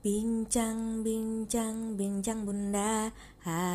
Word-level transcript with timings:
Bincang, 0.00 1.04
bincang, 1.04 1.92
bincang 1.92 2.48
bunda 2.48 3.12
ha. 3.44 3.68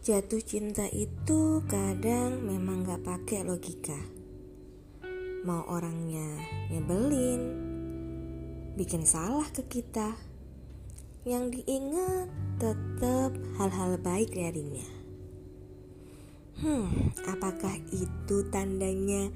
Jatuh 0.00 0.40
cinta 0.40 0.88
itu 0.88 1.60
kadang 1.68 2.48
memang 2.48 2.80
gak 2.80 3.04
pakai 3.04 3.44
logika 3.44 4.00
Mau 5.44 5.68
orangnya 5.68 6.24
nyebelin 6.72 7.67
Bikin 8.78 9.02
salah 9.02 9.50
ke 9.50 9.66
kita 9.66 10.14
Yang 11.26 11.58
diingat 11.58 12.30
tetap 12.62 13.34
hal-hal 13.58 13.98
baik 13.98 14.30
darinya 14.30 14.86
Hmm, 16.58 17.14
apakah 17.30 17.78
itu 17.94 18.42
tandanya 18.50 19.30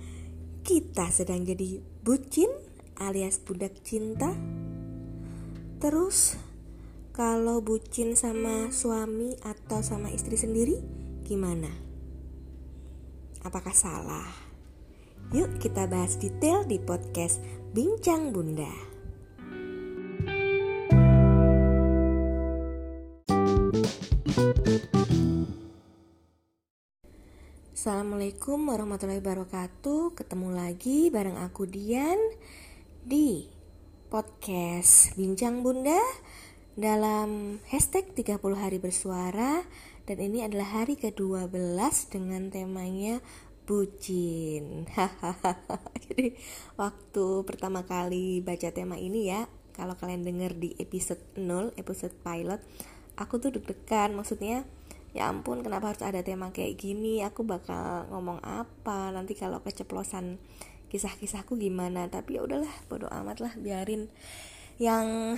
kita 0.67 1.07
sedang 1.15 1.47
jadi 1.47 1.79
bucin 2.03 2.51
alias 2.99 3.39
budak 3.39 3.79
cinta? 3.87 4.35
Terus 5.79 6.35
kalau 7.15 7.63
bucin 7.63 8.19
sama 8.19 8.75
suami 8.75 9.39
atau 9.47 9.87
sama 9.87 10.11
istri 10.11 10.35
sendiri, 10.35 10.83
gimana? 11.23 11.71
Apakah 13.47 13.75
salah? 13.75 14.27
Yuk 15.31 15.63
kita 15.63 15.87
bahas 15.87 16.19
detail 16.19 16.67
di 16.67 16.83
podcast 16.83 17.39
Bincang 17.71 18.35
Bunda. 18.35 18.92
Assalamualaikum 27.83 28.71
warahmatullahi 28.71 29.19
wabarakatuh. 29.19 30.15
Ketemu 30.15 30.55
lagi 30.55 31.11
bareng 31.11 31.35
aku 31.35 31.67
Dian 31.67 32.15
Di 33.03 33.51
podcast 34.07 35.19
Bincang 35.19 35.67
Bunda 35.67 35.99
dalam 36.79 37.59
hashtag 37.67 38.15
30 38.15 38.39
hari 38.55 38.79
bersuara. 38.79 39.67
Dan 40.07 40.23
ini 40.23 40.47
adalah 40.47 40.79
hari 40.79 40.95
ke-12 40.95 41.83
dengan 42.07 42.55
temanya 42.55 43.19
bucin. 43.67 44.87
Jadi 46.07 46.39
waktu 46.79 47.27
pertama 47.43 47.83
kali 47.83 48.47
baca 48.47 48.71
tema 48.71 48.95
ini 48.95 49.27
ya, 49.35 49.51
kalau 49.75 49.99
kalian 49.99 50.23
denger 50.23 50.55
di 50.55 50.79
episode 50.79 51.35
0, 51.35 51.75
episode 51.75 52.15
pilot, 52.23 52.63
aku 53.19 53.43
tuh 53.43 53.51
deg-degan. 53.59 54.15
Maksudnya 54.15 54.63
ya 55.13 55.29
ampun 55.29 55.61
kenapa 55.61 55.93
harus 55.93 56.01
ada 56.05 56.25
tema 56.25 56.51
kayak 56.53 56.81
gini? 56.81 57.21
Aku 57.25 57.45
bakal 57.45 58.09
ngomong 58.09 58.41
apa? 58.41 59.13
Nanti 59.13 59.37
kalau 59.37 59.61
keceplosan 59.61 60.41
kisah-kisahku 60.89 61.57
gimana? 61.61 62.09
Tapi 62.09 62.41
ya 62.41 62.45
udahlah 62.45 62.73
bodo 62.89 63.09
amat 63.13 63.45
lah 63.45 63.53
biarin 63.61 64.09
yang 64.81 65.37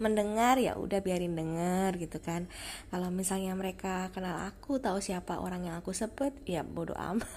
mendengar 0.00 0.56
ya 0.56 0.78
udah 0.80 1.02
biarin 1.04 1.36
denger 1.36 2.00
gitu 2.00 2.18
kan. 2.22 2.46
Kalau 2.88 3.12
misalnya 3.12 3.52
mereka 3.52 4.08
kenal 4.14 4.48
aku 4.48 4.80
tahu 4.80 5.02
siapa 5.02 5.38
orang 5.42 5.68
yang 5.68 5.76
aku 5.78 5.92
sebut 5.92 6.32
ya 6.48 6.64
bodoh 6.64 6.96
amat. 6.96 7.28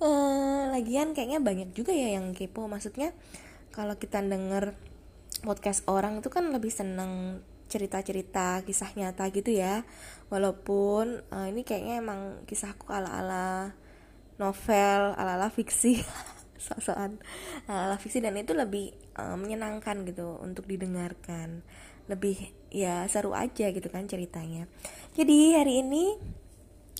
Uh, 0.00 0.66
lagian 0.74 1.12
kayaknya 1.12 1.42
banyak 1.42 1.76
juga 1.76 1.92
ya 1.92 2.16
yang 2.16 2.32
kepo. 2.32 2.70
Maksudnya 2.70 3.12
kalau 3.70 3.98
kita 4.00 4.24
denger 4.24 4.74
podcast 5.44 5.84
orang 5.88 6.20
itu 6.20 6.28
kan 6.32 6.52
lebih 6.52 6.72
seneng 6.72 7.44
cerita-cerita 7.70 8.66
kisah 8.66 8.90
nyata 8.98 9.30
gitu 9.30 9.54
ya. 9.54 9.86
Walaupun 10.28 11.22
uh, 11.30 11.46
ini 11.46 11.62
kayaknya 11.62 12.02
emang 12.02 12.42
kisahku 12.50 12.90
ala-ala 12.90 13.78
novel 14.42 15.14
ala-ala 15.14 15.52
fiksi 15.52 16.02
soal 16.60 17.20
ala 17.68 17.96
fiksi 17.96 18.20
dan 18.20 18.36
itu 18.36 18.52
lebih 18.52 18.92
uh, 19.14 19.38
menyenangkan 19.38 20.02
gitu 20.02 20.42
untuk 20.42 20.66
didengarkan. 20.66 21.62
Lebih 22.10 22.50
ya 22.74 23.06
seru 23.06 23.32
aja 23.38 23.70
gitu 23.70 23.86
kan 23.86 24.10
ceritanya. 24.10 24.66
Jadi 25.14 25.54
hari 25.54 25.86
ini 25.86 26.18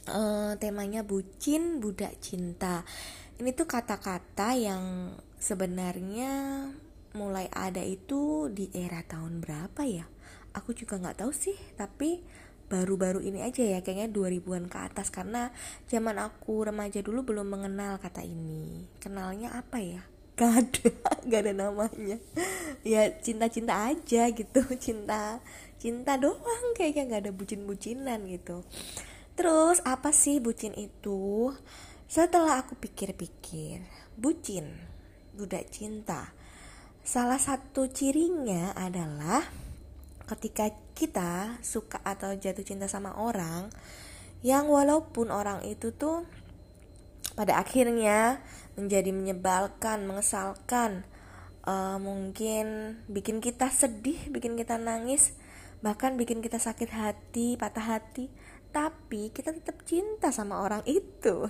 uh, 0.06 0.54
temanya 0.56 1.02
bucin 1.02 1.82
budak 1.82 2.14
cinta. 2.22 2.86
Ini 3.42 3.50
tuh 3.56 3.66
kata-kata 3.66 4.54
yang 4.54 5.16
sebenarnya 5.40 6.30
mulai 7.16 7.50
ada 7.50 7.82
itu 7.82 8.46
di 8.52 8.70
era 8.70 9.02
tahun 9.02 9.42
berapa 9.42 9.82
ya 9.82 10.06
aku 10.54 10.74
juga 10.74 10.98
nggak 10.98 11.22
tahu 11.24 11.32
sih 11.34 11.56
tapi 11.78 12.22
baru-baru 12.70 13.18
ini 13.26 13.42
aja 13.42 13.66
ya 13.66 13.82
kayaknya 13.82 14.14
2000-an 14.14 14.70
ke 14.70 14.78
atas 14.78 15.10
karena 15.10 15.50
zaman 15.90 16.22
aku 16.22 16.70
remaja 16.70 17.02
dulu 17.02 17.26
belum 17.26 17.50
mengenal 17.50 17.98
kata 17.98 18.22
ini. 18.22 18.86
Kenalnya 19.02 19.58
apa 19.58 19.82
ya? 19.82 20.06
Gak 20.40 20.56
ada 20.56 20.88
gak 21.28 21.40
ada 21.44 21.52
namanya. 21.52 22.16
Ya 22.80 23.12
cinta-cinta 23.12 23.92
aja 23.92 24.32
gitu 24.32 24.64
cinta 24.84 25.36
cinta 25.76 26.16
doang 26.16 26.72
kayaknya 26.72 27.12
gak 27.12 27.22
ada 27.28 27.32
bucin-bucinan 27.34 28.24
gitu. 28.24 28.64
Terus 29.36 29.84
apa 29.84 30.16
sih 30.16 30.40
bucin 30.40 30.72
itu? 30.78 31.52
Setelah 32.08 32.64
aku 32.64 32.72
pikir-pikir 32.78 33.84
bucin 34.16 34.80
budak 35.36 35.68
cinta. 35.68 36.32
Salah 37.04 37.40
satu 37.40 37.92
cirinya 37.92 38.72
adalah 38.72 39.44
ketika 40.30 40.70
kita 40.94 41.58
suka 41.58 41.98
atau 42.06 42.30
jatuh 42.38 42.62
cinta 42.62 42.86
sama 42.86 43.18
orang 43.18 43.66
yang 44.46 44.70
walaupun 44.70 45.34
orang 45.34 45.66
itu 45.66 45.90
tuh 45.90 46.22
pada 47.34 47.58
akhirnya 47.58 48.38
menjadi 48.78 49.10
menyebalkan, 49.10 50.06
mengesalkan, 50.06 51.04
uh, 51.66 51.98
mungkin 52.00 52.98
bikin 53.10 53.42
kita 53.42 53.68
sedih, 53.68 54.18
bikin 54.32 54.56
kita 54.56 54.80
nangis, 54.80 55.34
bahkan 55.84 56.16
bikin 56.16 56.40
kita 56.40 56.56
sakit 56.56 56.90
hati, 56.92 57.60
patah 57.60 57.96
hati, 57.96 58.32
tapi 58.70 59.34
kita 59.34 59.52
tetap 59.52 59.82
cinta 59.84 60.30
sama 60.30 60.62
orang 60.62 60.82
itu. 60.86 61.48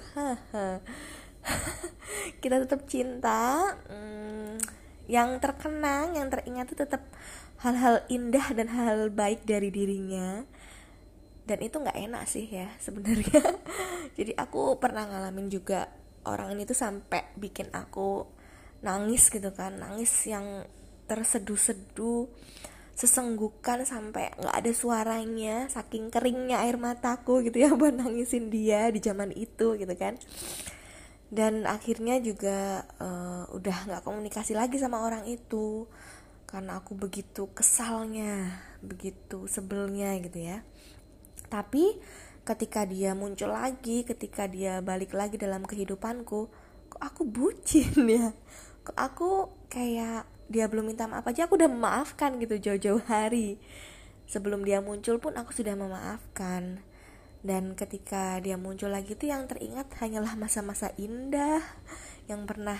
kita 2.43 2.57
tetap 2.65 2.85
cinta. 2.91 3.77
Hmm, 3.89 4.59
yang 5.11 5.43
terkenang, 5.43 6.15
yang 6.15 6.31
teringat 6.31 6.71
itu 6.71 6.87
tetap 6.87 7.03
hal-hal 7.61 8.05
indah 8.09 8.47
dan 8.57 8.73
hal, 8.73 8.87
hal 8.89 9.03
baik 9.13 9.45
dari 9.45 9.69
dirinya. 9.69 10.45
Dan 11.45 11.59
itu 11.65 11.77
nggak 11.81 11.99
enak 11.99 12.25
sih 12.29 12.47
ya 12.49 12.73
sebenarnya. 12.85 13.41
Jadi 14.17 14.33
aku 14.37 14.77
pernah 14.81 15.09
ngalamin 15.09 15.49
juga 15.53 15.89
orang 16.25 16.53
ini 16.57 16.69
tuh 16.69 16.77
sampai 16.77 17.33
bikin 17.37 17.73
aku 17.73 18.25
nangis 18.81 19.29
gitu 19.29 19.53
kan. 19.53 19.77
Nangis 19.81 20.13
yang 20.29 20.65
terseduh-seduh 21.11 22.31
sesenggukan 22.95 23.89
sampai 23.89 24.29
nggak 24.37 24.57
ada 24.61 24.73
suaranya 24.77 25.73
saking 25.73 26.13
keringnya 26.13 26.61
air 26.61 26.77
mataku 26.77 27.41
gitu 27.41 27.65
ya 27.65 27.73
buat 27.81 27.97
nangisin 27.97 28.53
dia 28.53 28.89
di 28.93 29.01
zaman 29.01 29.33
itu 29.33 29.77
gitu 29.77 29.95
kan. 29.97 30.17
Dan 31.31 31.63
akhirnya 31.63 32.19
juga 32.19 32.85
uh, 32.99 33.47
udah 33.55 33.87
nggak 33.87 34.03
komunikasi 34.03 34.53
lagi 34.53 34.83
sama 34.83 35.07
orang 35.07 35.25
itu 35.31 35.87
karena 36.51 36.83
aku 36.83 36.99
begitu 36.99 37.47
kesalnya 37.55 38.59
begitu 38.83 39.47
sebelnya 39.47 40.19
gitu 40.19 40.43
ya. 40.43 40.67
Tapi 41.47 42.03
ketika 42.43 42.83
dia 42.83 43.15
muncul 43.15 43.55
lagi 43.55 44.03
ketika 44.03 44.51
dia 44.51 44.83
balik 44.83 45.15
lagi 45.15 45.39
dalam 45.39 45.63
kehidupanku 45.63 46.51
kok 46.91 47.03
aku 47.03 47.23
bucin 47.23 47.95
ya? 48.19 48.35
Kok 48.83 48.99
aku 48.99 49.31
kayak 49.71 50.27
dia 50.51 50.67
belum 50.67 50.91
minta 50.91 51.07
maaf 51.07 51.31
aja 51.31 51.47
aku 51.47 51.55
udah 51.55 51.71
memaafkan 51.71 52.43
gitu 52.43 52.59
jauh-jauh 52.59 53.07
hari. 53.07 53.63
Sebelum 54.27 54.67
dia 54.67 54.83
muncul 54.83 55.23
pun 55.23 55.39
aku 55.39 55.55
sudah 55.55 55.79
memaafkan. 55.79 56.83
Dan 57.47 57.79
ketika 57.79 58.43
dia 58.43 58.59
muncul 58.59 58.91
lagi 58.91 59.15
tuh 59.15 59.31
yang 59.31 59.47
teringat 59.47 59.87
hanyalah 60.03 60.35
masa-masa 60.37 60.93
indah 60.99 61.63
yang 62.27 62.45
pernah 62.45 62.77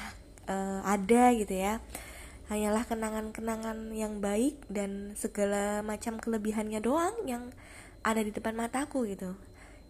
uh, 0.51 0.83
ada 0.85 1.33
gitu 1.33 1.55
ya 1.55 1.81
hanyalah 2.51 2.83
kenangan-kenangan 2.83 3.95
yang 3.95 4.19
baik 4.19 4.59
dan 4.67 5.15
segala 5.15 5.87
macam 5.87 6.19
kelebihannya 6.19 6.83
doang 6.83 7.15
yang 7.23 7.55
ada 8.03 8.27
di 8.27 8.35
depan 8.35 8.59
mataku 8.59 9.07
gitu. 9.07 9.39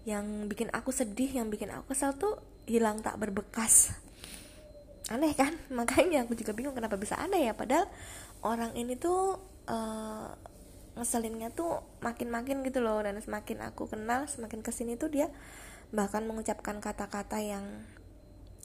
Yang 0.05 0.53
bikin 0.53 0.69
aku 0.77 0.93
sedih 0.93 1.41
yang 1.41 1.49
bikin 1.49 1.73
aku 1.73 1.97
kesal 1.97 2.13
tuh 2.21 2.37
hilang 2.69 3.01
tak 3.01 3.17
berbekas. 3.17 3.97
Aneh 5.09 5.33
kan? 5.33 5.57
Makanya 5.79 6.29
aku 6.29 6.37
juga 6.37 6.53
bingung 6.53 6.77
kenapa 6.77 7.01
bisa 7.01 7.17
aneh 7.17 7.49
ya. 7.49 7.57
Padahal 7.57 7.89
orang 8.45 8.77
ini 8.77 8.93
tuh 9.01 9.41
uh, 9.65 10.29
ngeselinnya 11.01 11.57
tuh 11.57 11.81
makin-makin 12.05 12.61
gitu 12.61 12.85
loh. 12.85 13.01
Dan 13.01 13.17
semakin 13.25 13.73
aku 13.73 13.89
kenal 13.89 14.29
semakin 14.29 14.61
ke 14.61 14.69
sini 14.69 15.01
tuh 15.01 15.09
dia 15.09 15.33
bahkan 15.97 16.29
mengucapkan 16.29 16.77
kata-kata 16.79 17.41
yang 17.41 17.65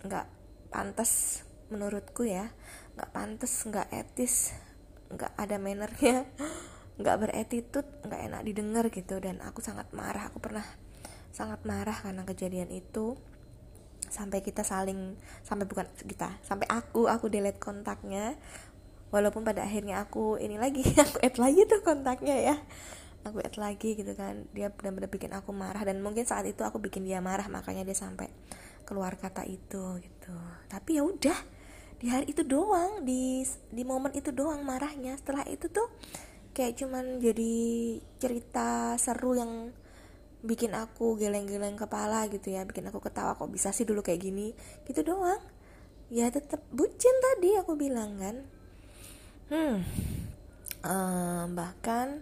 nggak 0.03 0.27
pantas 0.69 1.41
menurutku 1.73 2.27
ya 2.27 2.53
nggak 2.95 3.11
pantas 3.11 3.53
nggak 3.67 3.91
etis 3.91 4.55
nggak 5.11 5.35
ada 5.37 5.55
mannernya 5.59 6.25
nggak 6.99 7.15
beretitude 7.19 7.89
nggak 8.07 8.21
enak 8.31 8.41
didengar 8.47 8.85
gitu. 8.87 9.19
Dan 9.19 9.43
aku 9.43 9.59
sangat 9.59 9.91
marah 9.91 10.31
aku 10.31 10.39
pernah 10.39 10.63
sangat 11.35 11.61
marah 11.67 11.95
karena 11.95 12.23
kejadian 12.23 12.71
itu. 12.71 13.19
Sampai 14.05 14.45
kita 14.45 14.63
saling 14.63 15.17
sampai 15.43 15.65
bukan 15.67 15.89
kita 16.07 16.39
sampai 16.45 16.69
aku 16.71 17.11
aku 17.11 17.27
delete 17.27 17.59
kontaknya. 17.59 18.39
Walaupun 19.11 19.47
pada 19.47 19.63
akhirnya 19.63 20.03
aku 20.03 20.39
ini 20.39 20.55
lagi 20.55 20.83
aku 21.03 21.19
add 21.19 21.35
lagi 21.35 21.61
tuh 21.67 21.83
kontaknya 21.83 22.35
ya. 22.39 22.55
Aku 23.27 23.43
add 23.43 23.59
lagi 23.59 23.99
gitu 23.99 24.15
kan. 24.15 24.47
Dia 24.55 24.71
benar-benar 24.71 25.11
bikin 25.11 25.35
aku 25.35 25.51
marah 25.51 25.83
dan 25.83 25.99
mungkin 25.99 26.23
saat 26.23 26.47
itu 26.47 26.63
aku 26.63 26.79
bikin 26.79 27.03
dia 27.03 27.19
marah 27.19 27.51
makanya 27.51 27.83
dia 27.83 27.97
sampai 27.97 28.31
keluar 28.87 29.19
kata 29.19 29.43
itu 29.43 29.99
gitu. 29.99 30.35
Tapi 30.71 31.01
ya 31.01 31.03
udah 31.03 31.54
di 32.05 32.13
hari 32.13 32.29
itu 32.29 32.45
doang 32.45 33.01
di 33.01 33.41
di 33.73 33.81
momen 33.81 34.13
itu 34.13 34.29
doang 34.29 34.61
marahnya. 34.61 35.17
Setelah 35.17 35.41
itu 35.49 35.65
tuh 35.73 35.89
kayak 36.53 36.77
cuman 36.77 37.17
jadi 37.17 37.53
cerita 38.21 38.93
seru 39.01 39.33
yang 39.33 39.73
bikin 40.45 40.77
aku 40.77 41.17
geleng-geleng 41.17 41.73
kepala 41.73 42.29
gitu 42.29 42.53
ya 42.53 42.61
bikin 42.69 42.85
aku 42.93 43.01
ketawa 43.01 43.33
kok 43.33 43.49
bisa 43.49 43.73
sih 43.73 43.89
dulu 43.89 44.05
kayak 44.05 44.21
gini? 44.21 44.53
Gitu 44.85 45.01
doang. 45.01 45.41
Ya 46.13 46.29
tetap 46.29 46.61
bucin 46.69 47.17
tadi 47.17 47.57
aku 47.57 47.73
bilang 47.73 48.21
kan. 48.21 48.45
Hmm 49.49 49.81
um, 50.85 51.57
bahkan 51.57 52.21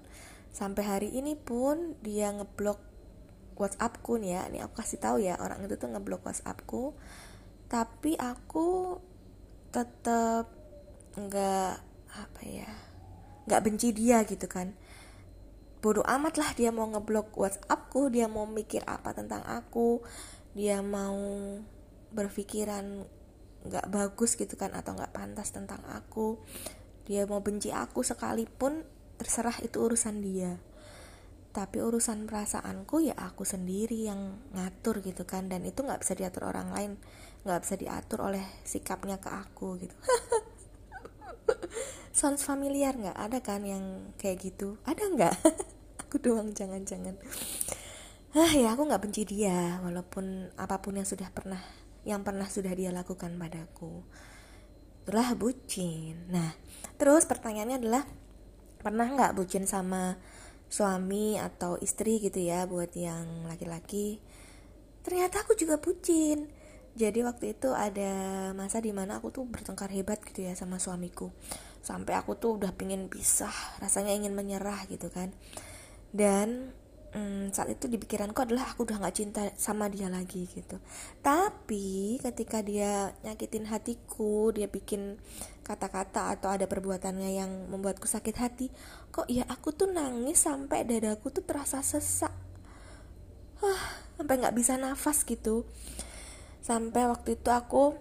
sampai 0.56 0.84
hari 0.88 1.10
ini 1.12 1.36
pun 1.36 2.00
dia 2.00 2.32
ngeblok 2.32 2.80
WhatsAppku 3.60 4.18
nih 4.18 4.40
ya. 4.40 4.42
Ini 4.50 4.58
aku 4.66 4.74
kasih 4.82 5.00
tahu 5.04 5.18
ya 5.22 5.38
orang 5.38 5.62
itu 5.68 5.76
tuh 5.78 5.92
ngeblok 5.92 6.26
WhatsAppku. 6.26 6.96
Tapi 7.70 8.18
aku 8.18 8.98
tetap 9.74 10.54
nggak 11.18 11.74
apa 12.14 12.42
ya 12.46 12.70
nggak 13.50 13.62
benci 13.66 13.90
dia 13.92 14.22
gitu 14.24 14.46
kan. 14.46 14.78
Bodoh 15.84 16.06
amat 16.06 16.40
lah 16.40 16.56
dia 16.56 16.72
mau 16.72 16.88
ngeblok 16.88 17.36
WhatsAppku 17.36 18.08
dia 18.14 18.32
mau 18.32 18.48
mikir 18.48 18.86
apa 18.88 19.12
tentang 19.12 19.44
aku 19.44 20.00
dia 20.56 20.80
mau 20.80 21.18
berpikiran 22.14 23.04
nggak 23.68 23.90
bagus 23.90 24.38
gitu 24.38 24.54
kan 24.56 24.72
atau 24.78 24.96
nggak 24.96 25.12
pantas 25.12 25.50
tentang 25.52 25.82
aku. 25.90 26.40
Dia 27.04 27.28
mau 27.28 27.44
benci 27.44 27.74
aku 27.74 28.06
sekalipun 28.06 28.86
terserah 29.20 29.58
itu 29.60 29.82
urusan 29.84 30.24
dia. 30.24 30.56
Tapi 31.52 31.84
urusan 31.84 32.30
perasaanku 32.30 33.04
ya 33.04 33.18
aku 33.20 33.44
sendiri 33.44 34.08
yang 34.08 34.40
ngatur 34.56 35.04
gitu 35.04 35.28
kan 35.28 35.52
dan 35.52 35.68
itu 35.68 35.84
nggak 35.84 36.02
bisa 36.02 36.14
diatur 36.16 36.48
orang 36.48 36.72
lain 36.72 36.92
nggak 37.44 37.60
bisa 37.60 37.76
diatur 37.76 38.32
oleh 38.32 38.44
sikapnya 38.64 39.20
ke 39.20 39.28
aku 39.28 39.84
gitu. 39.84 39.96
Sounds 42.16 42.48
familiar 42.48 42.96
nggak? 42.96 43.20
Ada 43.20 43.44
kan 43.44 43.68
yang 43.68 44.16
kayak 44.16 44.48
gitu? 44.48 44.80
Ada 44.88 45.04
nggak? 45.12 45.36
Aku 46.08 46.24
doang 46.24 46.56
jangan-jangan. 46.56 47.20
Ah 48.34 48.50
ya 48.50 48.74
aku 48.74 48.90
nggak 48.90 49.04
benci 49.06 49.30
dia 49.30 49.78
walaupun 49.86 50.50
apa 50.58 50.82
pun 50.82 50.98
yang 50.98 51.06
sudah 51.06 51.30
pernah 51.30 51.62
yang 52.02 52.26
pernah 52.26 52.50
sudah 52.50 52.74
dia 52.74 52.90
lakukan 52.90 53.38
padaku. 53.38 54.02
Itulah 55.06 55.38
bucin. 55.38 56.34
Nah 56.34 56.58
terus 56.98 57.30
pertanyaannya 57.30 57.78
adalah 57.78 58.04
pernah 58.82 59.06
nggak 59.06 59.38
bucin 59.38 59.70
sama 59.70 60.18
suami 60.66 61.38
atau 61.38 61.78
istri 61.78 62.18
gitu 62.18 62.42
ya 62.42 62.66
buat 62.66 62.90
yang 62.98 63.46
laki-laki? 63.46 64.18
Ternyata 65.06 65.46
aku 65.46 65.54
juga 65.54 65.78
bucin 65.78 66.63
jadi 66.94 67.26
waktu 67.26 67.58
itu 67.58 67.74
ada 67.74 68.54
masa 68.54 68.78
di 68.78 68.94
mana 68.94 69.18
aku 69.18 69.34
tuh 69.34 69.50
bertengkar 69.50 69.90
hebat 69.90 70.22
gitu 70.22 70.46
ya 70.46 70.54
sama 70.54 70.78
suamiku. 70.78 71.34
Sampai 71.82 72.14
aku 72.14 72.38
tuh 72.38 72.62
udah 72.62 72.70
pingin 72.78 73.10
pisah 73.10 73.54
rasanya 73.82 74.14
ingin 74.14 74.38
menyerah 74.38 74.86
gitu 74.86 75.10
kan. 75.10 75.34
Dan 76.14 76.70
hmm, 77.18 77.50
saat 77.50 77.74
itu 77.74 77.90
di 77.90 77.98
pikiranku 77.98 78.38
adalah 78.46 78.70
aku 78.70 78.86
udah 78.86 79.02
nggak 79.02 79.16
cinta 79.18 79.42
sama 79.58 79.90
dia 79.90 80.06
lagi 80.06 80.46
gitu. 80.46 80.78
Tapi 81.26 82.22
ketika 82.22 82.62
dia 82.62 83.18
nyakitin 83.26 83.74
hatiku 83.74 84.54
dia 84.54 84.70
bikin 84.70 85.18
kata-kata 85.66 86.30
atau 86.30 86.54
ada 86.54 86.70
perbuatannya 86.70 87.30
yang 87.34 87.74
membuatku 87.74 88.06
sakit 88.06 88.36
hati 88.38 88.68
kok 89.10 89.26
ya 89.32 89.48
aku 89.50 89.74
tuh 89.74 89.90
nangis 89.90 90.46
sampai 90.46 90.86
dadaku 90.86 91.34
tuh 91.34 91.42
terasa 91.42 91.82
sesak. 91.82 92.38
Wah, 93.66 93.86
sampai 94.14 94.46
nggak 94.46 94.54
bisa 94.54 94.78
nafas 94.78 95.26
gitu 95.26 95.66
sampai 96.64 97.12
waktu 97.12 97.36
itu 97.36 97.52
aku 97.52 98.00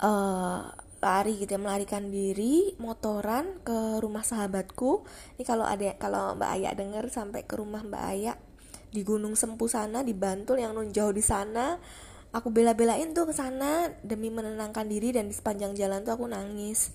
uh, 0.00 0.60
lari 1.04 1.38
gitu 1.38 1.54
ya 1.54 1.60
melarikan 1.60 2.08
diri 2.08 2.72
motoran 2.80 3.60
ke 3.62 4.00
rumah 4.00 4.24
sahabatku. 4.24 5.04
Ini 5.36 5.44
kalau 5.44 5.68
ada 5.68 5.92
kalau 6.00 6.34
Mbak 6.34 6.50
Aya 6.56 6.70
dengar 6.72 7.04
sampai 7.12 7.44
ke 7.44 7.54
rumah 7.60 7.84
Mbak 7.84 8.02
Aya 8.02 8.34
di 8.90 9.04
Gunung 9.04 9.36
Sempu 9.36 9.68
sana 9.68 10.00
di 10.00 10.16
Bantul 10.16 10.64
yang 10.64 10.72
nun 10.72 10.90
jauh 10.90 11.12
di 11.12 11.22
sana. 11.22 11.76
Aku 12.34 12.50
bela-belain 12.50 13.12
tuh 13.14 13.28
ke 13.28 13.34
sana 13.36 13.92
demi 14.02 14.32
menenangkan 14.32 14.88
diri 14.88 15.14
dan 15.14 15.30
di 15.30 15.34
sepanjang 15.36 15.76
jalan 15.76 16.02
tuh 16.02 16.16
aku 16.16 16.26
nangis. 16.26 16.90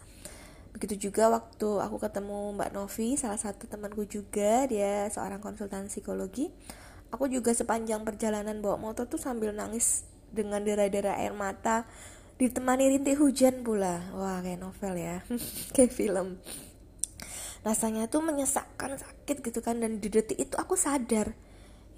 Begitu 0.76 1.10
juga 1.10 1.32
waktu 1.32 1.70
aku 1.80 2.02
ketemu 2.02 2.58
Mbak 2.58 2.70
Novi 2.74 3.16
salah 3.16 3.40
satu 3.40 3.70
temanku 3.70 4.04
juga 4.10 4.66
dia 4.66 5.08
seorang 5.14 5.40
konsultan 5.40 5.88
psikologi. 5.88 6.50
Aku 7.16 7.28
juga 7.28 7.56
sepanjang 7.56 8.04
perjalanan 8.08 8.60
bawa 8.60 8.80
motor 8.80 9.08
tuh 9.08 9.20
sambil 9.20 9.52
nangis 9.52 10.11
dengan 10.32 10.64
derai-derai 10.64 11.28
air 11.28 11.36
mata 11.36 11.86
ditemani 12.42 12.90
rintik 12.90 13.22
hujan 13.22 13.62
pula. 13.62 14.02
Wah 14.18 14.42
kayak 14.42 14.60
novel 14.60 14.98
ya. 14.98 15.22
Kayak 15.78 15.94
film. 15.94 16.42
Rasanya 17.62 18.10
tuh 18.10 18.26
menyesakkan 18.26 18.98
sakit 18.98 19.46
gitu 19.46 19.62
kan. 19.62 19.78
Dan 19.78 20.02
di 20.02 20.10
detik 20.10 20.42
itu 20.42 20.58
aku 20.58 20.74
sadar 20.74 21.38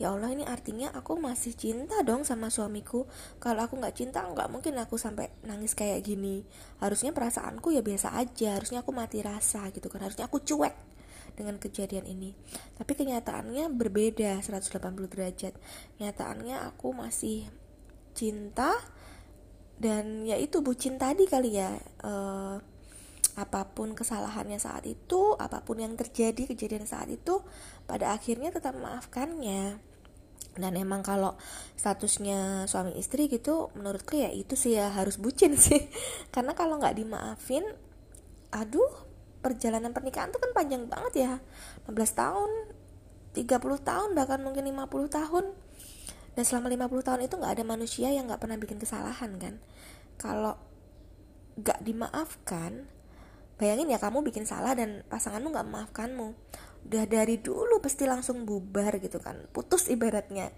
ya 0.02 0.10
Allah 0.10 0.34
ini 0.34 0.44
artinya 0.44 0.90
aku 0.92 1.16
masih 1.16 1.54
cinta 1.56 2.02
dong 2.04 2.26
sama 2.28 2.52
suamiku. 2.52 3.08
Kalau 3.40 3.64
aku 3.64 3.78
nggak 3.78 3.96
cinta 3.96 4.26
nggak 4.26 4.50
mungkin 4.50 4.76
aku 4.82 5.00
sampai 5.00 5.32
nangis 5.48 5.78
kayak 5.78 6.04
gini. 6.04 6.44
Harusnya 6.84 7.16
perasaanku 7.16 7.72
ya 7.72 7.80
biasa 7.80 8.18
aja. 8.18 8.60
Harusnya 8.60 8.84
aku 8.84 8.92
mati 8.92 9.24
rasa 9.24 9.70
gitu 9.72 9.88
kan. 9.88 10.04
Harusnya 10.04 10.28
aku 10.28 10.44
cuek 10.44 10.76
dengan 11.40 11.56
kejadian 11.58 12.04
ini. 12.10 12.36
Tapi 12.76 12.94
kenyataannya 12.94 13.72
berbeda 13.74 14.44
180 14.44 15.08
derajat. 15.08 15.54
Kenyataannya 15.98 16.68
aku 16.74 16.92
masih 16.92 17.48
cinta 18.14 18.78
dan 19.78 20.24
ya 20.24 20.38
itu 20.40 20.62
bucin 20.64 20.96
tadi 21.02 21.28
kali 21.28 21.60
ya. 21.60 21.74
Uh, 22.02 22.58
apa 23.34 23.66
pun 23.74 23.98
kesalahannya 23.98 24.62
saat 24.62 24.86
itu 24.86 25.34
apa 25.42 25.66
pun 25.66 25.82
yang 25.82 25.98
terjadi 25.98 26.46
kejadian 26.46 26.86
saat 26.86 27.10
itu 27.10 27.42
pada 27.90 28.14
akhirnya 28.14 28.54
tetap 28.54 28.78
memaafkannya 28.78 29.82
dan 30.54 30.78
emang 30.78 31.02
kalau 31.02 31.34
statusnya 31.74 32.70
suami 32.70 32.94
istri 33.02 33.26
gitu 33.26 33.74
menurutku 33.74 34.22
ya 34.22 34.30
itu 34.30 34.54
sih 34.54 34.78
ya 34.78 34.94
harus 34.94 35.18
bucin 35.18 35.58
sih. 35.66 35.90
Karena 36.30 36.54
kalau 36.54 36.78
nggak 36.78 36.94
dimaafin 36.98 37.66
aduh 38.54 39.10
perjalanan 39.42 39.92
pernikahan 39.92 40.30
tuh 40.30 40.38
kan 40.38 40.54
panjang 40.54 40.86
banget 40.86 41.14
ya. 41.18 41.34
15 41.90 41.98
tahun 42.14 42.50
30 43.34 43.50
tahun 43.82 44.10
bahkan 44.14 44.40
mungkin 44.46 44.70
50 44.70 45.10
tahun 45.10 45.46
dan 46.34 46.44
selama 46.44 46.74
50 46.90 47.06
tahun 47.06 47.22
itu 47.30 47.36
nggak 47.38 47.54
ada 47.62 47.66
manusia 47.66 48.10
yang 48.10 48.26
nggak 48.26 48.42
pernah 48.42 48.58
bikin 48.58 48.82
kesalahan 48.82 49.38
kan? 49.38 49.62
Kalau 50.18 50.58
nggak 51.54 51.86
dimaafkan 51.86 52.90
bayangin 53.62 53.94
ya 53.94 54.02
kamu 54.02 54.26
bikin 54.26 54.50
salah 54.50 54.74
dan 54.74 55.06
pasanganmu 55.08 55.54
nggak 55.54 55.68
memaafkanmu. 55.70 56.28
Udah 56.90 57.06
dari 57.06 57.38
dulu 57.38 57.80
pasti 57.80 58.10
langsung 58.10 58.50
bubar 58.50 58.98
gitu 58.98 59.22
kan. 59.22 59.46
Putus 59.54 59.88
ibaratnya. 59.94 60.50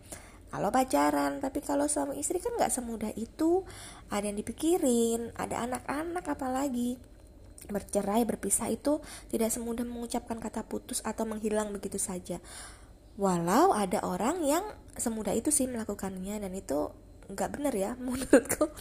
Kalau 0.47 0.71
pacaran 0.71 1.43
tapi 1.43 1.59
kalau 1.59 1.91
suami 1.91 2.23
istri 2.23 2.39
kan 2.39 2.55
nggak 2.55 2.71
semudah 2.71 3.11
itu. 3.19 3.67
Ada 4.07 4.31
yang 4.31 4.39
dipikirin 4.39 5.35
ada 5.35 5.67
anak-anak 5.67 6.23
apalagi. 6.23 6.95
Bercerai 7.67 8.23
berpisah 8.23 8.71
itu 8.71 9.03
tidak 9.27 9.51
semudah 9.51 9.83
mengucapkan 9.83 10.39
kata 10.39 10.63
putus 10.63 11.03
atau 11.03 11.27
menghilang 11.27 11.73
begitu 11.73 11.97
saja 11.99 12.39
walau 13.15 13.71
ada 13.71 14.03
orang 14.03 14.43
yang 14.43 14.63
semudah 14.95 15.35
itu 15.35 15.51
sih 15.51 15.67
melakukannya 15.67 16.39
dan 16.39 16.51
itu 16.55 16.91
nggak 17.31 17.49
benar 17.59 17.73
ya 17.75 17.91
menurutku. 18.03 18.71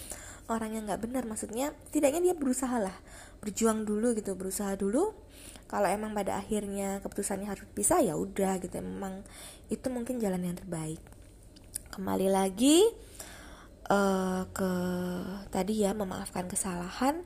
Orang 0.45 0.77
yang 0.77 0.85
nggak 0.85 1.01
benar 1.01 1.25
maksudnya 1.25 1.73
tidaknya 1.89 2.21
dia 2.21 2.35
berusaha 2.37 2.77
lah. 2.77 2.95
Berjuang 3.41 3.89
dulu 3.89 4.13
gitu 4.13 4.37
berusaha 4.37 4.77
dulu. 4.77 5.17
Kalau 5.65 5.89
emang 5.89 6.13
pada 6.13 6.37
akhirnya 6.37 7.01
keputusannya 7.01 7.49
harus 7.49 7.65
bisa 7.73 8.05
ya 8.05 8.13
udah 8.13 8.61
gitu. 8.61 8.77
Memang 8.85 9.25
itu 9.73 9.89
mungkin 9.89 10.21
jalan 10.21 10.45
yang 10.45 10.61
terbaik. 10.61 11.01
Kembali 11.89 12.29
lagi 12.29 12.85
uh, 13.89 14.45
ke 14.53 14.73
tadi 15.49 15.81
ya 15.81 15.97
memaafkan 15.97 16.45
kesalahan. 16.45 17.25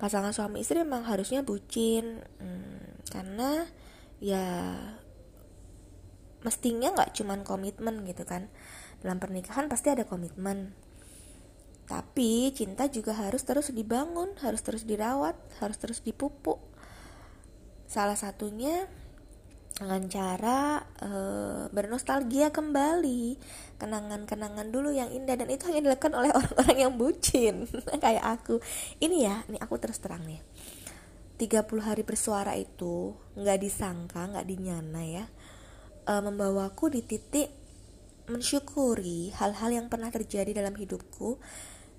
Pasangan 0.00 0.32
suami 0.32 0.64
istri 0.64 0.80
memang 0.80 1.04
harusnya 1.04 1.44
bucin. 1.44 2.24
Hmm, 2.40 2.96
karena 3.12 3.68
ya 4.24 4.72
mestinya 6.46 6.94
nggak 6.94 7.18
cuman 7.18 7.42
komitmen 7.42 8.06
gitu 8.06 8.22
kan. 8.22 8.46
Dalam 9.02 9.18
pernikahan 9.18 9.66
pasti 9.66 9.90
ada 9.90 10.06
komitmen. 10.06 10.70
Tapi 11.86 12.50
cinta 12.54 12.86
juga 12.86 13.14
harus 13.14 13.42
terus 13.42 13.70
dibangun 13.70 14.34
harus 14.42 14.62
terus 14.62 14.86
dirawat 14.86 15.34
harus 15.58 15.78
terus 15.78 15.98
dipupuk. 16.02 16.62
Salah 17.90 18.18
satunya 18.18 18.86
dengan 19.76 20.08
cara 20.08 20.80
uh, 21.04 21.68
bernostalgia 21.68 22.48
kembali 22.48 23.36
kenangan-kenangan 23.76 24.72
dulu 24.72 24.88
yang 24.88 25.12
indah 25.12 25.36
dan 25.36 25.52
itu 25.52 25.68
hanya 25.68 25.92
dilakukan 25.92 26.16
oleh 26.16 26.32
orang-orang 26.32 26.78
yang 26.78 26.92
bucin. 26.96 27.68
Kayak 28.04 28.24
aku. 28.40 28.62
Ini 29.02 29.16
ya 29.20 29.36
ini 29.52 29.58
aku 29.60 29.76
terus 29.76 30.00
terang 30.00 30.24
nih. 30.24 30.40
30 31.36 31.68
hari 31.84 32.02
bersuara 32.02 32.56
itu 32.56 33.12
nggak 33.36 33.60
disangka 33.60 34.24
nggak 34.32 34.48
dinyana 34.48 35.02
ya 35.04 35.24
uh, 36.06 36.22
membawaku 36.22 36.88
di 36.88 37.02
titik 37.02 37.50
mensyukuri 38.26 39.30
hal-hal 39.38 39.70
yang 39.70 39.86
pernah 39.86 40.10
terjadi 40.10 40.50
dalam 40.50 40.74
hidupku 40.74 41.38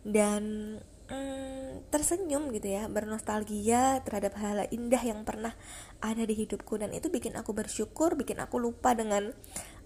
dan 0.03 0.75
mm, 1.07 1.87
tersenyum 1.87 2.51
gitu 2.51 2.67
ya 2.67 2.91
bernostalgia 2.91 4.03
terhadap 4.03 4.35
hal-hal 4.35 4.67
indah 4.71 4.99
yang 4.99 5.23
pernah 5.23 5.55
ada 6.03 6.23
di 6.23 6.35
hidupku. 6.35 6.75
Dan 6.79 6.91
itu 6.91 7.07
bikin 7.07 7.39
aku 7.39 7.55
bersyukur 7.55 8.19
bikin 8.19 8.43
aku 8.43 8.59
lupa 8.59 8.91
dengan 8.91 9.31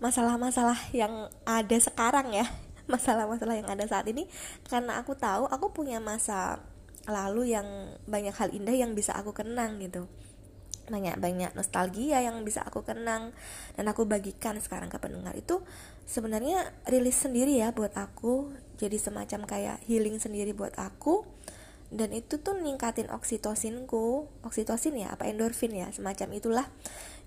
masalah-masalah 0.02 0.78
yang 0.94 1.30
ada 1.46 1.78
sekarang 1.78 2.34
ya. 2.34 2.46
Masalah-masalah 2.92 3.56
yang 3.62 3.70
ada 3.70 3.86
saat 3.86 4.10
ini. 4.10 4.26
Karena 4.66 4.98
aku 4.98 5.14
tahu 5.14 5.46
aku 5.46 5.70
punya 5.74 6.02
masa 6.02 6.62
lalu 7.10 7.54
yang 7.54 7.66
banyak 8.06 8.34
hal 8.34 8.50
indah 8.54 8.78
yang 8.78 8.94
bisa 8.94 9.18
aku 9.18 9.34
kenang 9.34 9.82
gitu 9.82 10.06
banyak-banyak 10.92 11.56
nostalgia 11.56 12.20
yang 12.20 12.44
bisa 12.44 12.62
aku 12.68 12.84
kenang 12.84 13.32
dan 13.80 13.86
aku 13.88 14.04
bagikan 14.04 14.60
sekarang 14.60 14.92
ke 14.92 15.00
pendengar 15.00 15.32
itu 15.34 15.64
sebenarnya 16.04 16.76
rilis 16.92 17.16
sendiri 17.24 17.56
ya 17.56 17.72
buat 17.72 17.96
aku 17.96 18.52
jadi 18.82 18.98
semacam 18.98 19.46
kayak 19.46 19.78
healing 19.86 20.18
sendiri 20.18 20.58
buat 20.58 20.74
aku. 20.74 21.22
Dan 21.92 22.16
itu 22.16 22.40
tuh 22.40 22.56
ningkatin 22.56 23.12
oksitosinku 23.12 24.24
oksitosin 24.48 24.96
ya 24.96 25.12
apa 25.12 25.28
endorfin 25.28 25.76
ya 25.76 25.92
semacam 25.92 26.40
itulah. 26.40 26.68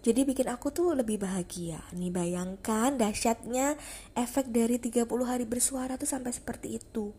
Jadi 0.00 0.25
bikin 0.25 0.49
aku 0.49 0.73
tuh 0.73 0.97
lebih 0.97 1.21
bahagia 1.21 1.85
nih 1.92 2.09
bayangkan 2.09 2.97
dahsyatnya 2.97 3.76
efek 4.16 4.49
dari 4.49 4.80
30 4.80 5.04
hari 5.25 5.44
bersuara 5.44 6.00
tuh 6.00 6.09
sampai 6.09 6.33
seperti 6.33 6.80
itu. 6.80 7.12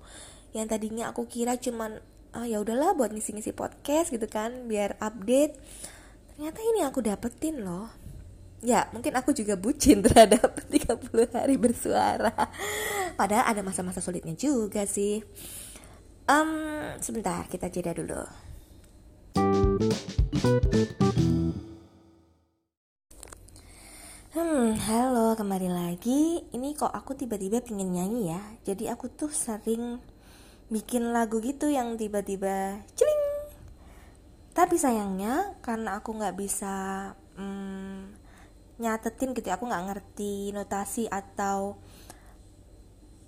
Yang 0.58 0.68
tadinya 0.74 1.14
aku 1.14 1.30
kira 1.30 1.56
cuman 1.62 2.02
ah 2.36 2.50
ya 2.50 2.60
udahlah 2.60 2.98
buat 2.98 3.16
ngisi-ngisi 3.16 3.56
podcast 3.56 4.12
gitu 4.12 4.28
kan 4.28 4.68
biar 4.68 5.00
update 5.00 5.56
ternyata 6.36 6.60
ini 6.60 6.84
aku 6.84 7.00
dapetin 7.00 7.64
loh 7.64 7.88
ya 8.60 8.92
mungkin 8.92 9.16
aku 9.16 9.32
juga 9.32 9.56
bucin 9.56 10.02
terhadap 10.06 10.68
30 10.68 11.32
hari 11.32 11.56
bersuara 11.56 12.36
padahal 13.16 13.48
ada 13.48 13.64
masa-masa 13.64 14.04
sulitnya 14.04 14.36
juga 14.36 14.84
sih 14.84 15.24
um, 16.28 16.92
sebentar 17.00 17.48
kita 17.48 17.72
jeda 17.72 17.96
dulu 17.96 18.20
Hmm, 24.36 24.76
halo, 24.76 25.32
kembali 25.40 25.72
lagi. 25.72 26.44
Ini 26.52 26.76
kok 26.76 26.92
aku 26.92 27.16
tiba-tiba 27.16 27.64
pengen 27.64 27.96
nyanyi 27.96 28.36
ya. 28.36 28.44
Jadi 28.68 28.92
aku 28.92 29.08
tuh 29.08 29.32
sering 29.32 30.04
bikin 30.68 31.16
lagu 31.16 31.40
gitu 31.40 31.72
yang 31.72 31.96
tiba-tiba 31.96 32.84
celing. 33.00 33.15
Tapi 34.56 34.80
sayangnya 34.80 35.60
karena 35.60 36.00
aku 36.00 36.16
nggak 36.16 36.36
bisa 36.40 36.76
hmm, 37.36 38.16
nyatetin 38.80 39.36
gitu, 39.36 39.52
ya, 39.52 39.60
aku 39.60 39.68
nggak 39.68 39.86
ngerti 39.92 40.56
notasi 40.56 41.12
atau 41.12 41.76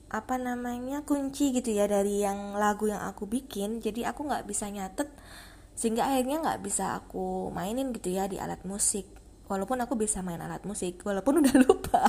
apa 0.07 0.39
namanya 0.39 1.03
kunci 1.03 1.51
gitu 1.51 1.75
ya 1.75 1.83
dari 1.83 2.23
yang 2.23 2.55
lagu 2.55 2.87
yang 2.87 3.03
aku 3.03 3.27
bikin 3.27 3.83
jadi 3.83 4.15
aku 4.15 4.23
nggak 4.23 4.47
bisa 4.47 4.71
nyatet 4.71 5.11
sehingga 5.77 6.07
akhirnya 6.07 6.39
nggak 6.41 6.63
bisa 6.63 6.97
aku 6.97 7.53
mainin 7.53 7.93
gitu 7.93 8.09
ya 8.09 8.25
di 8.25 8.41
alat 8.41 8.65
musik. 8.65 9.05
Walaupun 9.47 9.79
aku 9.79 9.95
bisa 9.95 10.25
main 10.25 10.41
alat 10.41 10.65
musik 10.65 11.05
walaupun 11.05 11.37
udah 11.45 11.55
lupa. 11.61 12.03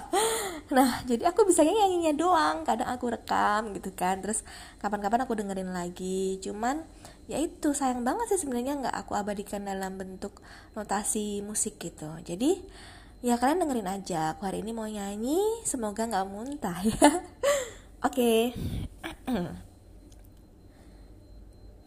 Nah 0.73 1.05
jadi 1.05 1.29
aku 1.29 1.45
bisa 1.45 1.63
nyanyinya 1.63 2.17
doang 2.17 2.65
kadang 2.65 2.89
aku 2.89 3.13
rekam 3.13 3.77
gitu 3.77 3.93
kan 3.93 4.25
terus 4.25 4.41
kapan-kapan 4.81 5.29
aku 5.29 5.37
dengerin 5.37 5.71
lagi. 5.77 6.41
Cuman 6.41 6.89
ya 7.29 7.37
itu 7.37 7.77
sayang 7.77 8.03
banget 8.09 8.33
sih 8.33 8.41
sebenarnya 8.43 8.81
nggak 8.81 8.97
aku 9.05 9.13
abadikan 9.13 9.69
dalam 9.69 10.01
bentuk 10.01 10.41
notasi 10.73 11.45
musik 11.45 11.77
gitu. 11.77 12.09
Jadi 12.25 12.65
ya 13.21 13.37
kalian 13.37 13.63
dengerin 13.63 13.89
aja. 14.01 14.33
Aku 14.35 14.49
hari 14.49 14.65
ini 14.65 14.73
mau 14.73 14.89
nyanyi 14.89 15.39
semoga 15.69 16.09
nggak 16.09 16.29
muntah 16.29 16.81
ya. 16.83 17.11
Oke. 18.09 18.57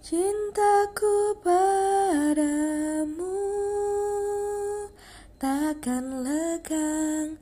Cintaku 0.02 1.38
padamu 1.46 3.38
takkan 5.42 6.26
lekang 6.26 7.38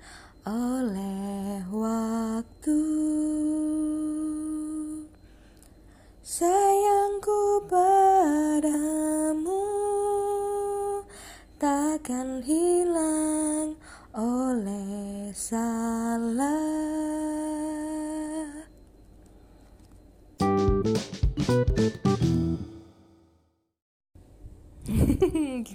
oleh 0.47 1.38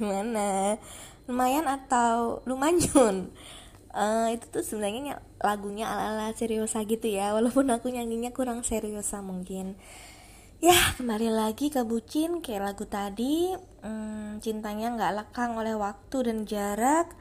gimana? 0.04 0.76
Lumayan 1.24 1.64
atau 1.64 2.44
lumayan? 2.44 3.32
Uh, 3.88 4.28
itu 4.36 4.44
tuh 4.52 4.60
sebenarnya 4.60 5.24
lagunya 5.40 5.88
ala-ala 5.88 6.36
seriosa 6.36 6.84
gitu 6.84 7.08
ya 7.08 7.32
walaupun 7.32 7.72
aku 7.72 7.88
nyanyinya 7.88 8.36
kurang 8.36 8.60
seriosa 8.60 9.24
mungkin. 9.24 9.80
Ya 10.64 10.76
kembali 10.96 11.28
lagi 11.28 11.68
ke 11.68 11.84
bucin 11.84 12.40
kayak 12.40 12.72
lagu 12.72 12.88
tadi. 12.88 13.52
Hmm, 13.84 14.40
cintanya 14.40 14.96
nggak 14.96 15.12
lekang 15.12 15.60
oleh 15.60 15.76
waktu 15.76 16.16
dan 16.24 16.48
jarak. 16.48 17.12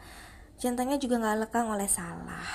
Cintanya 0.55 0.95
juga 0.95 1.19
nggak 1.19 1.47
lekang 1.47 1.67
oleh 1.67 1.87
salah. 1.91 2.47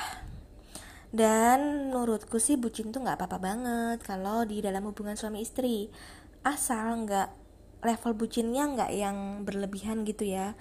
Dan 1.13 1.93
menurutku 1.93 2.41
sih 2.41 2.57
bucin 2.57 2.89
tuh 2.89 3.05
nggak 3.05 3.21
apa-apa 3.21 3.37
banget 3.41 3.99
kalau 4.05 4.45
di 4.49 4.65
dalam 4.65 4.85
hubungan 4.89 5.17
suami 5.17 5.45
istri. 5.45 5.93
Asal 6.41 7.05
nggak 7.05 7.48
level 7.83 8.13
bucinnya 8.19 8.67
nggak 8.75 8.91
yang 8.95 9.47
berlebihan 9.47 10.03
gitu 10.03 10.27
ya. 10.27 10.59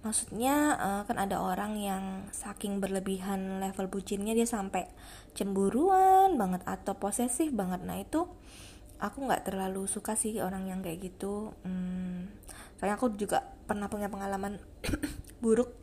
Maksudnya 0.00 0.80
uh, 0.80 1.02
kan 1.04 1.20
ada 1.20 1.44
orang 1.44 1.76
yang 1.76 2.04
saking 2.32 2.80
berlebihan 2.80 3.60
level 3.60 3.92
bucinnya 3.92 4.32
dia 4.32 4.48
sampai 4.48 4.88
cemburuan 5.36 6.40
banget 6.40 6.64
atau 6.64 6.96
posesif 6.96 7.52
banget. 7.52 7.84
Nah 7.84 8.00
itu 8.00 8.24
aku 8.96 9.28
nggak 9.28 9.52
terlalu 9.52 9.84
suka 9.84 10.16
sih 10.16 10.40
orang 10.40 10.72
yang 10.72 10.80
kayak 10.80 11.12
gitu. 11.12 11.52
Hmm, 11.68 12.32
soalnya 12.80 12.96
aku 12.96 13.12
juga 13.12 13.44
pernah 13.68 13.92
punya 13.92 14.08
pengalaman 14.08 14.56
buruk 15.44 15.76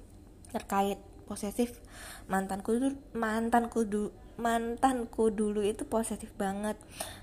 terkait 0.49 0.97
posesif. 1.29 1.77
Mantanku 2.25 2.73
dulu 2.73 2.97
mantanku 3.13 3.85
dulu 3.85 4.09
mantanku 4.37 5.33
dulu 5.33 5.61
itu 5.61 5.85
posesif 5.85 6.33
banget. 6.37 6.77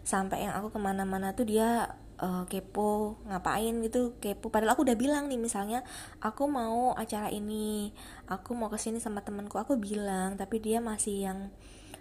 Sampai 0.06 0.46
yang 0.46 0.54
aku 0.54 0.74
ke 0.74 0.78
mana-mana 0.78 1.34
tuh 1.34 1.46
dia 1.46 1.94
uh, 2.24 2.44
kepo 2.48 3.20
ngapain 3.28 3.76
gitu 3.84 4.16
kepo. 4.16 4.48
Padahal 4.48 4.72
aku 4.72 4.88
udah 4.88 4.96
bilang 4.96 5.28
nih 5.28 5.36
misalnya 5.36 5.84
aku 6.24 6.48
mau 6.48 6.96
acara 6.96 7.28
ini 7.28 7.92
aku 8.24 8.56
mau 8.56 8.72
ke 8.72 8.80
sini 8.80 8.98
sama 8.98 9.20
temanku. 9.20 9.60
Aku 9.60 9.76
bilang 9.76 10.40
tapi 10.40 10.64
dia 10.64 10.80
masih 10.80 11.28
yang 11.28 11.38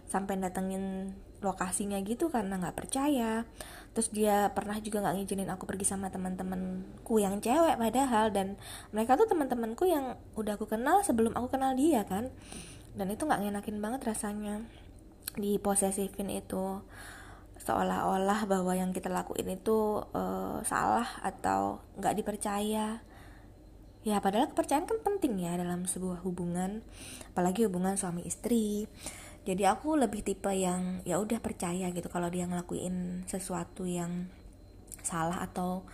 sampai 0.07 0.39
datengin 0.39 1.15
lokasinya 1.43 1.99
gitu 2.07 2.31
karena 2.31 2.55
nggak 2.55 2.77
percaya. 2.79 3.43
Terus 3.91 4.09
dia 4.15 4.49
pernah 4.55 4.79
juga 4.79 5.03
nggak 5.03 5.15
ngizinin 5.19 5.51
aku 5.51 5.67
pergi 5.67 5.85
sama 5.85 6.07
teman-temanku 6.07 7.19
yang 7.19 7.43
cewek 7.43 7.75
padahal. 7.75 8.31
Dan 8.31 8.55
mereka 8.95 9.19
tuh 9.19 9.27
teman-temanku 9.27 9.83
yang 9.85 10.15
udah 10.39 10.55
aku 10.55 10.65
kenal 10.71 11.03
sebelum 11.03 11.35
aku 11.35 11.51
kenal 11.59 11.75
dia 11.75 12.07
kan. 12.07 12.31
Dan 12.95 13.11
itu 13.11 13.27
nggak 13.27 13.43
ngenakin 13.43 13.77
banget 13.83 14.01
rasanya 14.07 14.63
di 15.33 15.57
posesifin 15.57 16.29
itu 16.29 16.85
seolah-olah 17.63 18.43
bahwa 18.43 18.75
yang 18.75 18.91
kita 18.91 19.07
lakuin 19.07 19.55
itu 19.55 20.03
uh, 20.11 20.59
salah 20.67 21.07
atau 21.23 21.79
nggak 21.95 22.15
dipercaya. 22.19 22.99
Ya 24.03 24.19
padahal 24.19 24.51
kepercayaan 24.51 24.83
kan 24.83 24.99
penting 24.99 25.39
ya 25.39 25.55
dalam 25.55 25.87
sebuah 25.87 26.27
hubungan 26.27 26.83
apalagi 27.31 27.63
hubungan 27.63 27.95
suami 27.95 28.27
istri. 28.27 28.91
Jadi 29.47 29.63
aku 29.63 29.95
lebih 29.95 30.23
tipe 30.27 30.51
yang 30.51 30.99
ya 31.07 31.19
udah 31.23 31.39
percaya 31.39 31.87
gitu 31.91 32.07
kalau 32.11 32.27
dia 32.27 32.43
ngelakuin 32.47 33.27
sesuatu 33.31 33.87
yang 33.87 34.27
salah 35.03 35.39
atau 35.43 35.87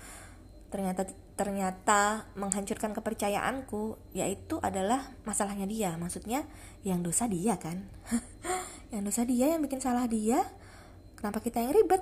ternyata 0.73 1.05
ternyata 1.33 2.29
menghancurkan 2.38 2.93
kepercayaanku 2.97 3.97
yaitu 4.17 4.57
adalah 4.65 5.13
masalahnya 5.21 5.69
dia. 5.69 5.93
Maksudnya 6.01 6.49
yang 6.81 7.05
dosa 7.05 7.29
dia 7.29 7.61
kan. 7.61 7.85
Yang 8.89 9.13
dosa 9.13 9.21
dia 9.21 9.53
yang 9.53 9.61
bikin 9.61 9.77
salah 9.77 10.09
dia 10.09 10.41
kenapa 11.19 11.43
kita 11.43 11.59
yang 11.59 11.75
ribet? 11.75 11.99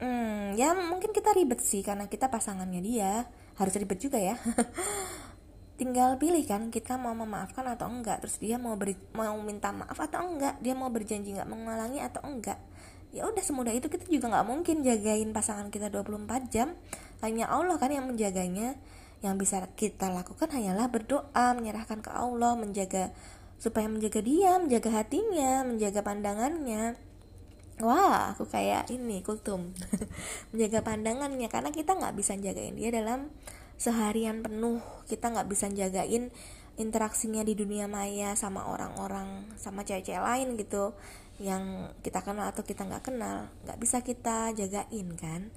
Hmm, 0.00 0.56
ya 0.56 0.72
mungkin 0.72 1.12
kita 1.12 1.36
ribet 1.36 1.60
sih 1.60 1.84
karena 1.84 2.08
kita 2.08 2.32
pasangannya 2.32 2.80
dia. 2.80 3.28
Harus 3.60 3.76
ribet 3.76 4.00
juga 4.00 4.16
ya. 4.16 4.40
Tinggal 5.78 6.16
pilih 6.16 6.42
kan 6.48 6.72
kita 6.72 6.96
mau 6.96 7.12
memaafkan 7.12 7.68
atau 7.68 7.86
enggak. 7.92 8.24
Terus 8.24 8.40
dia 8.40 8.56
mau 8.56 8.74
beri, 8.80 8.96
mau 9.12 9.36
minta 9.44 9.70
maaf 9.70 10.00
atau 10.00 10.24
enggak. 10.24 10.56
Dia 10.64 10.72
mau 10.72 10.88
berjanji 10.88 11.36
nggak 11.36 11.46
mengulangi 11.46 12.00
atau 12.00 12.24
enggak. 12.24 12.56
Ya 13.14 13.30
udah 13.30 13.44
semudah 13.44 13.70
itu 13.70 13.86
kita 13.86 14.10
juga 14.10 14.26
nggak 14.32 14.46
mungkin 14.48 14.82
jagain 14.82 15.30
pasangan 15.30 15.70
kita 15.70 15.92
24 15.92 16.50
jam. 16.50 16.74
Hanya 17.22 17.46
Allah 17.46 17.78
kan 17.78 17.92
yang 17.92 18.10
menjaganya. 18.10 18.74
Yang 19.22 19.34
bisa 19.46 19.56
kita 19.78 20.10
lakukan 20.10 20.50
hanyalah 20.50 20.90
berdoa 20.90 21.54
menyerahkan 21.54 22.02
ke 22.02 22.10
Allah 22.10 22.58
menjaga 22.58 23.14
supaya 23.64 23.88
menjaga 23.88 24.20
dia 24.20 24.60
menjaga 24.60 24.90
hatinya 24.92 25.64
menjaga 25.64 26.04
pandangannya 26.04 27.00
wah 27.84 28.32
aku 28.32 28.48
kayak 28.48 28.88
ini 28.88 29.20
kultum. 29.20 29.76
Menjaga 30.50 30.80
pandangannya 30.80 31.46
karena 31.52 31.70
kita 31.70 31.94
nggak 31.94 32.16
bisa 32.16 32.34
jagain 32.40 32.74
dia 32.74 32.90
dalam 32.90 33.28
seharian 33.76 34.40
penuh. 34.40 34.80
Kita 35.04 35.30
nggak 35.30 35.48
bisa 35.48 35.68
jagain 35.68 36.32
interaksinya 36.74 37.46
di 37.46 37.54
dunia 37.54 37.86
maya 37.86 38.34
sama 38.34 38.66
orang-orang 38.66 39.46
sama 39.60 39.86
cewek-cewek 39.86 40.18
lain 40.18 40.58
gitu 40.58 40.96
yang 41.38 41.92
kita 42.02 42.24
kenal 42.24 42.50
atau 42.50 42.64
kita 42.64 42.88
nggak 42.88 43.12
kenal. 43.12 43.52
Nggak 43.68 43.78
bisa 43.78 44.00
kita 44.00 44.56
jagain 44.56 45.08
kan 45.14 45.52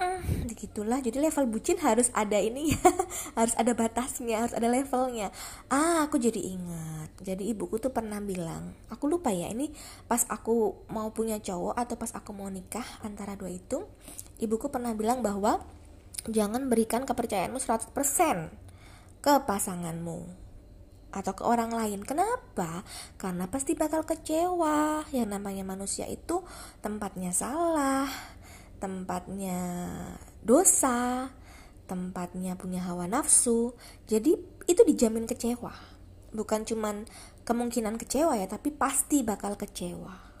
hmm, 0.00 0.48
begitulah 0.48 0.98
jadi 1.04 1.20
level 1.20 1.46
bucin 1.52 1.76
harus 1.78 2.08
ada 2.16 2.40
ini 2.40 2.72
harus 3.38 3.54
ada 3.54 3.76
batasnya 3.76 4.42
harus 4.42 4.56
ada 4.56 4.66
levelnya 4.66 5.28
ah 5.68 6.08
aku 6.08 6.16
jadi 6.16 6.40
ingat 6.40 7.20
jadi 7.20 7.44
ibuku 7.52 7.76
tuh 7.76 7.92
pernah 7.92 8.18
bilang 8.18 8.72
aku 8.88 9.06
lupa 9.06 9.30
ya 9.30 9.52
ini 9.52 9.70
pas 10.08 10.24
aku 10.26 10.88
mau 10.88 11.12
punya 11.12 11.38
cowok 11.38 11.76
atau 11.76 11.94
pas 12.00 12.10
aku 12.16 12.32
mau 12.32 12.48
nikah 12.48 12.84
antara 13.04 13.36
dua 13.36 13.52
itu 13.52 13.84
ibuku 14.40 14.72
pernah 14.72 14.96
bilang 14.96 15.20
bahwa 15.20 15.60
jangan 16.26 16.68
berikan 16.72 17.04
kepercayaanmu 17.04 17.60
100% 17.60 17.92
ke 19.20 19.32
pasanganmu 19.44 20.40
atau 21.10 21.32
ke 21.34 21.42
orang 21.42 21.74
lain. 21.74 22.06
Kenapa? 22.06 22.86
Karena 23.18 23.50
pasti 23.50 23.74
bakal 23.74 24.06
kecewa. 24.06 25.04
Yang 25.10 25.28
namanya 25.28 25.66
manusia 25.66 26.06
itu 26.06 26.42
tempatnya 26.80 27.34
salah, 27.34 28.06
tempatnya 28.80 29.60
dosa, 30.40 31.28
tempatnya 31.84 32.56
punya 32.56 32.82
hawa 32.88 33.06
nafsu. 33.06 33.76
Jadi 34.08 34.34
itu 34.66 34.82
dijamin 34.82 35.28
kecewa. 35.28 35.76
Bukan 36.32 36.64
cuman 36.64 37.04
kemungkinan 37.44 38.00
kecewa 38.00 38.40
ya, 38.40 38.48
tapi 38.48 38.72
pasti 38.72 39.20
bakal 39.20 39.54
kecewa. 39.60 40.32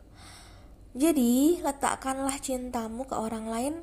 Jadi, 0.90 1.62
letakkanlah 1.62 2.34
cintamu 2.42 3.06
ke 3.06 3.14
orang 3.14 3.46
lain 3.46 3.74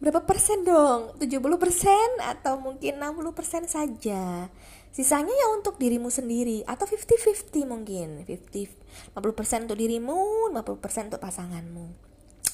berapa 0.00 0.24
persen 0.24 0.68
dong? 0.68 1.16
70 1.16 1.40
persen 1.56 2.08
atau 2.20 2.60
mungkin 2.60 3.00
60 3.00 3.32
persen 3.32 3.64
saja. 3.64 4.52
Sisanya 4.94 5.32
ya 5.32 5.46
untuk 5.56 5.80
dirimu 5.80 6.12
sendiri 6.12 6.62
atau 6.68 6.86
50-50 6.86 7.64
mungkin. 7.64 8.08
50 8.28 9.16
50 9.16 9.38
persen 9.38 9.66
untuk 9.66 9.78
dirimu, 9.80 10.52
50 10.54 10.84
persen 10.84 11.02
untuk 11.08 11.24
pasanganmu. 11.24 11.86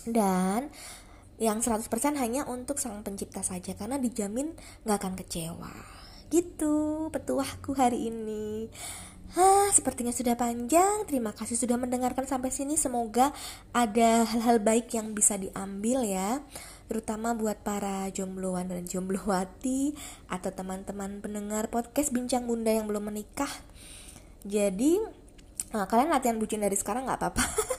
Dan 0.09 0.73
yang 1.41 1.65
100% 1.65 1.89
hanya 2.21 2.45
untuk 2.45 2.77
sang 2.77 3.01
pencipta 3.01 3.41
saja 3.41 3.73
karena 3.73 3.97
dijamin 3.97 4.53
gak 4.85 5.01
akan 5.01 5.15
kecewa. 5.17 5.73
Gitu 6.29 7.09
petuahku 7.09 7.73
hari 7.75 8.13
ini. 8.13 8.69
Hah, 9.35 9.71
sepertinya 9.73 10.13
sudah 10.13 10.37
panjang. 10.37 11.07
Terima 11.09 11.33
kasih 11.33 11.57
sudah 11.57 11.81
mendengarkan 11.81 12.29
sampai 12.29 12.53
sini. 12.53 12.77
Semoga 12.77 13.33
ada 13.73 14.27
hal-hal 14.29 14.61
baik 14.61 14.93
yang 14.93 15.17
bisa 15.17 15.39
diambil 15.41 16.03
ya 16.05 16.45
terutama 16.91 17.39
buat 17.39 17.63
para 17.63 18.11
jombloan 18.11 18.67
dan 18.67 18.83
jomblowati 18.83 19.95
atau 20.27 20.51
teman-teman 20.51 21.23
pendengar 21.23 21.71
podcast 21.71 22.11
Bincang 22.11 22.51
Bunda 22.51 22.75
yang 22.75 22.91
belum 22.91 23.15
menikah. 23.15 23.51
Jadi 24.43 24.99
nah, 25.71 25.87
kalian 25.87 26.11
latihan 26.11 26.35
bucin 26.43 26.59
dari 26.59 26.75
sekarang 26.75 27.07
nggak 27.07 27.21
apa-apa. 27.23 27.45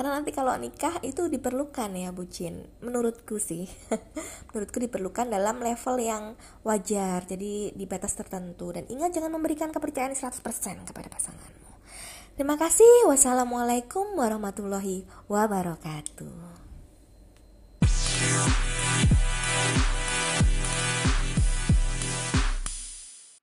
Karena 0.00 0.16
nanti 0.16 0.32
kalau 0.32 0.56
nikah 0.56 0.96
itu 1.04 1.28
diperlukan 1.28 1.92
ya 1.92 2.08
bucin. 2.08 2.64
Menurutku 2.80 3.36
sih. 3.36 3.68
Menurutku 4.48 4.80
diperlukan 4.80 5.28
dalam 5.28 5.60
level 5.60 6.00
yang 6.00 6.40
wajar. 6.64 7.28
Jadi 7.28 7.76
di 7.76 7.84
batas 7.84 8.16
tertentu 8.16 8.72
dan 8.72 8.88
ingat 8.88 9.12
jangan 9.12 9.28
memberikan 9.28 9.68
kepercayaan 9.68 10.16
100% 10.16 10.40
kepada 10.88 11.12
pasanganmu. 11.12 11.68
Terima 12.32 12.56
kasih. 12.56 13.12
Wassalamualaikum 13.12 14.16
warahmatullahi 14.16 15.04
wabarakatuh. 15.28 16.64